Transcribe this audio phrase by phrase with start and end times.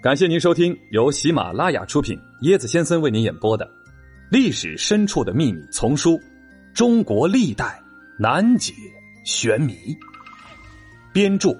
[0.00, 3.66] 感谢您收听由喜马拉雅出品、椰子先生为您演播的
[4.30, 6.12] 《历史深处的秘密》丛书
[6.72, 7.82] 《中国历代
[8.16, 8.72] 难解
[9.24, 9.72] 玄谜》，
[11.12, 11.50] 编著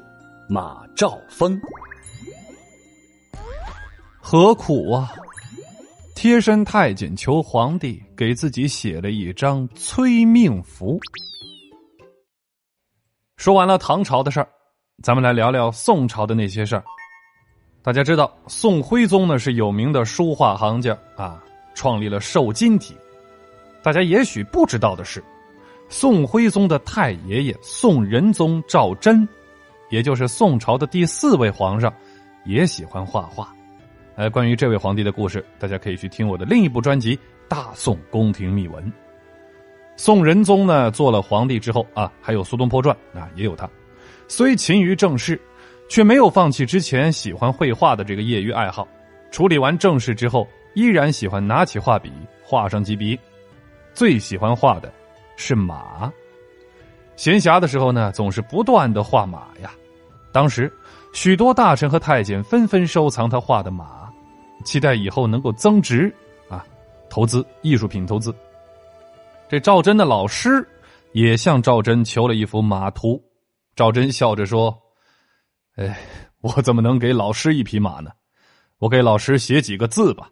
[0.48, 1.60] 马兆峰。
[4.20, 5.12] 何苦啊！
[6.14, 10.96] 贴身太监求皇帝给自己写了一张催命符。
[13.36, 14.48] 说完了唐朝的事儿，
[15.02, 16.84] 咱们来聊聊宋朝的那些事儿。
[17.80, 21.42] 大家知道，宋徽宗呢是有名的书画行家啊，
[21.74, 22.94] 创立了瘦金体。
[23.82, 25.22] 大家也许不知道的是，
[25.88, 29.26] 宋徽宗的太爷爷宋仁宗赵祯，
[29.90, 31.92] 也就是宋朝的第四位皇上，
[32.44, 33.54] 也喜欢画画。
[34.16, 37.16] 呃，关于这位皇帝的故事，大家可以去听我的另一部专辑
[37.48, 38.84] 《大宋宫廷秘闻》。
[39.96, 43.70] 宋仁宗呢做了皇帝之后啊，还有《苏东坡传》啊，也有他，
[44.26, 45.40] 虽勤于政事。
[45.88, 48.86] 却没有放弃之前喜欢绘画的这个业余爱好。
[49.30, 52.10] 处理完正事之后，依然喜欢拿起画笔
[52.42, 53.18] 画上几笔。
[53.92, 54.92] 最喜欢画的
[55.36, 56.10] 是马。
[57.16, 59.72] 闲暇的时候呢，总是不断的画马呀。
[60.32, 60.72] 当时
[61.12, 64.08] 许多大臣和太监纷纷收藏他画的马，
[64.64, 66.14] 期待以后能够增值
[66.48, 66.64] 啊，
[67.10, 68.34] 投资艺术品投资。
[69.48, 70.66] 这赵祯的老师
[71.12, 73.20] 也向赵祯求了一幅马图，
[73.74, 74.74] 赵祯笑着说。
[75.78, 75.96] 哎，
[76.40, 78.10] 我怎么能给老师一匹马呢？
[78.78, 80.28] 我给老师写几个字吧。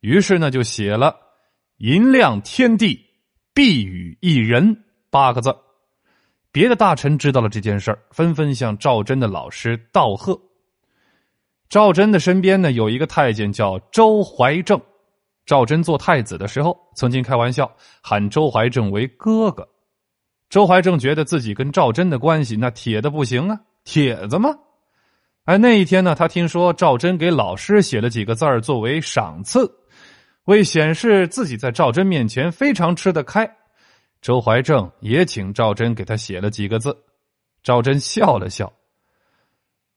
[0.00, 1.16] 于是呢，就写了
[1.78, 3.00] “银亮天地，
[3.54, 5.56] 必与一人”八个字。
[6.52, 10.38] 别的大臣知道了这件事儿，纷纷向赵祯的老师道贺。
[11.70, 14.78] 赵祯的身边呢，有一个太监叫周怀正。
[15.46, 19.66] 赵祯做太子的时候，曾经开玩笑喊周怀正为哥哥。
[20.50, 23.58] 周怀正觉得自己跟赵祯的关系那铁的不行啊。
[23.84, 24.50] 帖子吗？
[25.44, 29.70] 哎，那一天呢，他听说赵祯给老师写了几个字儿作为赏赐，
[30.44, 33.50] 为显示自己在赵祯面前非常吃得开，
[34.20, 36.94] 周怀正也请赵祯给他写了几个字。
[37.62, 38.72] 赵祯笑了笑：“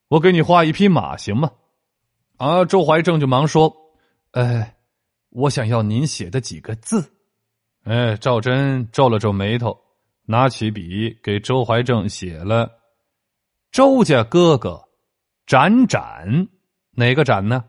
[0.08, 1.50] 我给你画一匹马行吗？”
[2.38, 3.74] 啊，周怀正就忙说
[4.32, 4.76] ：“哎，
[5.28, 7.12] 我想要您写的几个字。”
[7.84, 9.78] 哎，赵祯皱了皱眉头，
[10.24, 12.70] 拿起笔给周怀正写了。
[13.72, 14.86] 周家哥哥，
[15.46, 16.46] 斩斩，
[16.90, 17.64] 哪个斩呢？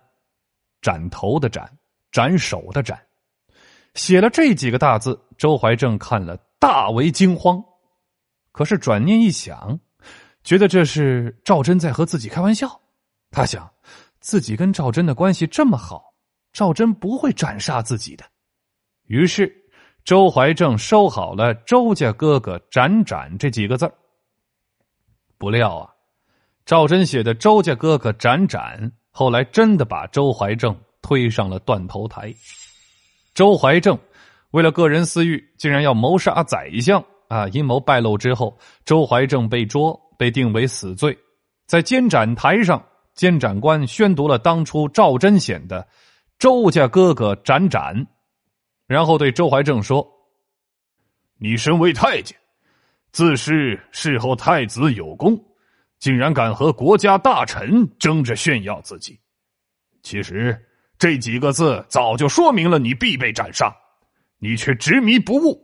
[0.81, 1.77] 斩头的斩，
[2.11, 3.01] 斩首的斩。
[3.93, 7.63] 写了这几个大字，周怀正看了大为惊慌。
[8.51, 9.79] 可是转念一想，
[10.43, 12.81] 觉得这是赵真在和自己开玩笑。
[13.31, 13.71] 他想，
[14.19, 16.13] 自己跟赵真的关系这么好，
[16.51, 18.25] 赵真不会斩杀自己的。
[19.05, 19.49] 于是，
[20.03, 23.89] 周怀正收好了“周家哥哥斩斩”这几个字
[25.37, 25.92] 不料啊！
[26.65, 32.33] 赵祯写的“周家哥哥展展”，后来真的把周怀正推上了断头台。
[33.33, 33.99] 周怀正
[34.51, 37.47] 为了个人私欲，竟然要谋杀宰相啊！
[37.49, 41.17] 阴谋败露之后，周怀正被捉，被定为死罪。
[41.65, 42.81] 在监斩台上，
[43.13, 45.85] 监斩官宣读了当初赵祯写的
[46.39, 48.07] “周家哥哥展展”，
[48.87, 50.07] 然后对周怀正说
[51.39, 52.37] ：“你身为太监，
[53.11, 55.37] 自恃事后太子有功。”
[56.03, 59.17] 竟然敢和国家大臣争着炫耀自己，
[60.01, 60.61] 其实
[60.99, 63.73] 这几个字早就说明了你必被斩杀，
[64.37, 65.57] 你却执迷不悟，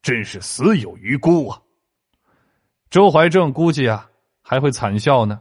[0.00, 1.60] 真是死有余辜啊！
[2.90, 4.08] 周怀正估计啊
[4.40, 5.40] 还会惨笑呢，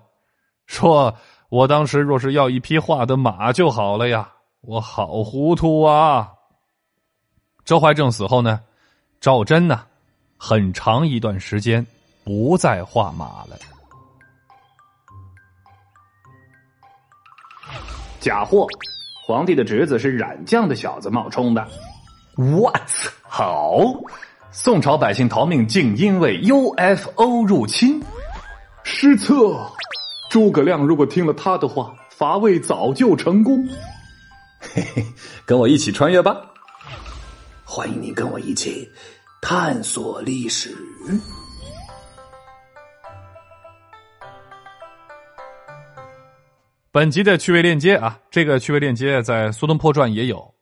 [0.66, 1.16] 说
[1.50, 4.28] 我当时若是要一匹画的马就好了呀，
[4.62, 6.32] 我好糊涂啊！
[7.64, 8.60] 周怀正死后呢，
[9.20, 9.86] 赵祯呢，
[10.36, 11.86] 很长一段时间
[12.24, 13.56] 不再画马了。
[18.22, 18.68] 假货！
[19.26, 21.68] 皇帝的侄子是染将的小子冒充的。
[22.36, 22.90] What？
[23.24, 23.82] 好，
[24.52, 28.02] 宋朝百姓逃命竟因为 UFO 入侵。
[28.84, 29.34] 失策！
[30.30, 33.68] 诸葛亮如果听了他的话，伐魏早就成功。
[34.60, 35.04] 嘿嘿，
[35.44, 36.38] 跟我一起穿越吧！
[37.64, 38.88] 欢迎你跟我一起
[39.42, 40.78] 探索历史。
[46.94, 50.54] 本集的趣味链接啊，这个趣味链接在《苏东坡传》也有，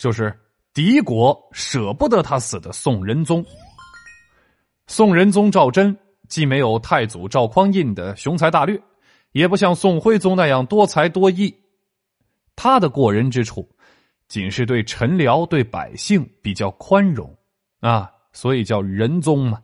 [0.00, 0.36] 就是
[0.74, 3.44] 敌国舍不得他死的宋仁宗。
[4.88, 5.96] 宋仁宗赵祯
[6.28, 8.82] 既没有太祖赵匡胤的雄才大略，
[9.30, 11.54] 也不像宋徽宗那样多才多艺，
[12.56, 13.68] 他的过人之处，
[14.26, 17.32] 仅是对臣僚、对百姓比较宽容
[17.78, 19.62] 啊，所以叫仁宗嘛。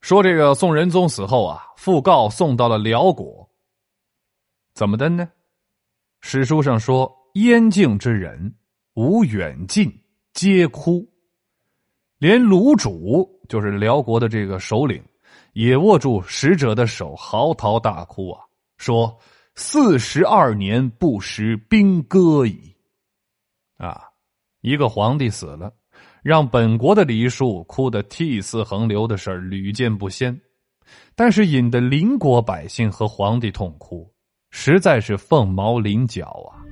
[0.00, 3.45] 说这个宋仁宗死后啊，讣告送到了辽国。
[4.76, 5.26] 怎么的呢？
[6.20, 8.54] 史书上说：“燕境之人，
[8.92, 9.90] 无远近，
[10.34, 11.02] 皆哭。”
[12.20, 15.02] 连卢主，就是辽国的这个首领，
[15.54, 18.44] 也握住使者的手，嚎啕大哭啊，
[18.76, 19.18] 说
[19.56, 22.76] ：“四十二年不食兵戈矣。”
[23.80, 24.02] 啊，
[24.60, 25.72] 一个皇帝死了，
[26.22, 30.38] 让本国的梨树哭得涕泗横流的事屡见不鲜，
[31.14, 34.12] 但是引得邻国百姓和皇帝痛哭，
[34.58, 36.64] 实在是凤毛麟角啊。